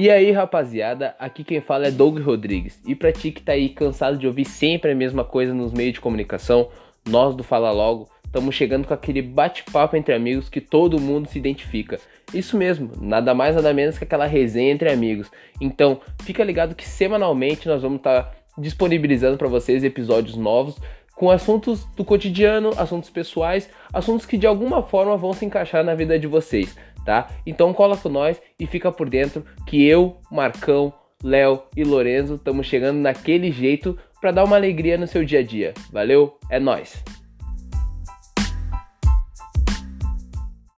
E 0.00 0.08
aí, 0.08 0.30
rapaziada, 0.30 1.16
aqui 1.18 1.42
quem 1.42 1.60
fala 1.60 1.88
é 1.88 1.90
Doug 1.90 2.20
Rodrigues. 2.20 2.80
E 2.86 2.94
pra 2.94 3.10
ti 3.10 3.32
que 3.32 3.42
tá 3.42 3.50
aí 3.50 3.68
cansado 3.68 4.16
de 4.16 4.28
ouvir 4.28 4.44
sempre 4.44 4.92
a 4.92 4.94
mesma 4.94 5.24
coisa 5.24 5.52
nos 5.52 5.72
meios 5.72 5.94
de 5.94 6.00
comunicação, 6.00 6.68
nós 7.04 7.34
do 7.34 7.42
Fala 7.42 7.72
Logo 7.72 8.08
estamos 8.24 8.54
chegando 8.54 8.86
com 8.86 8.94
aquele 8.94 9.20
bate-papo 9.20 9.96
entre 9.96 10.14
amigos 10.14 10.48
que 10.48 10.60
todo 10.60 11.00
mundo 11.00 11.28
se 11.28 11.36
identifica. 11.36 11.98
Isso 12.32 12.56
mesmo, 12.56 12.92
nada 13.00 13.34
mais 13.34 13.56
nada 13.56 13.74
menos 13.74 13.98
que 13.98 14.04
aquela 14.04 14.26
resenha 14.26 14.70
entre 14.70 14.88
amigos. 14.88 15.28
Então, 15.60 16.00
fica 16.22 16.44
ligado 16.44 16.76
que 16.76 16.86
semanalmente 16.86 17.66
nós 17.66 17.82
vamos 17.82 17.98
estar 17.98 18.22
tá 18.22 18.32
disponibilizando 18.56 19.36
para 19.36 19.48
vocês 19.48 19.82
episódios 19.82 20.36
novos 20.36 20.76
com 21.18 21.30
assuntos 21.30 21.84
do 21.96 22.04
cotidiano, 22.04 22.70
assuntos 22.76 23.10
pessoais, 23.10 23.68
assuntos 23.92 24.24
que 24.24 24.38
de 24.38 24.46
alguma 24.46 24.82
forma 24.82 25.16
vão 25.16 25.32
se 25.32 25.44
encaixar 25.44 25.84
na 25.84 25.94
vida 25.94 26.18
de 26.18 26.26
vocês 26.26 26.74
tá? 27.08 27.26
Então 27.46 27.72
cola 27.72 27.96
com 27.96 28.10
nós 28.10 28.38
e 28.60 28.66
fica 28.66 28.92
por 28.92 29.08
dentro 29.08 29.42
que 29.66 29.82
eu, 29.82 30.18
Marcão, 30.30 30.92
Léo 31.24 31.62
e 31.74 31.82
Lorenzo 31.82 32.34
estamos 32.34 32.66
chegando 32.66 32.98
naquele 32.98 33.50
jeito 33.50 33.98
para 34.20 34.30
dar 34.30 34.44
uma 34.44 34.56
alegria 34.56 34.98
no 34.98 35.06
seu 35.06 35.24
dia 35.24 35.38
a 35.38 35.42
dia. 35.42 35.72
Valeu? 35.90 36.36
É 36.50 36.60
nós. 36.60 37.02